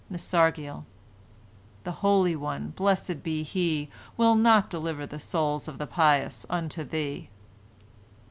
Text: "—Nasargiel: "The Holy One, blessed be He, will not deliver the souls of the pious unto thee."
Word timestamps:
"—Nasargiel: 0.09 0.83
"The 1.83 1.91
Holy 2.01 2.35
One, 2.35 2.69
blessed 2.75 3.21
be 3.21 3.43
He, 3.43 3.87
will 4.17 4.33
not 4.33 4.67
deliver 4.67 5.05
the 5.05 5.19
souls 5.19 5.67
of 5.67 5.77
the 5.77 5.85
pious 5.85 6.43
unto 6.49 6.83
thee." 6.83 7.29